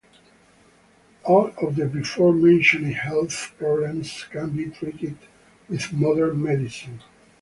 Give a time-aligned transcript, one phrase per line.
[1.25, 5.15] All of the before mentioned health problems can be treated
[5.69, 7.03] with modern medicine.